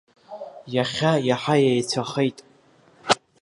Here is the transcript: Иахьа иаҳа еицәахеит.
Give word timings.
Иахьа 0.75 1.11
иаҳа 1.27 1.55
еицәахеит. 1.67 2.37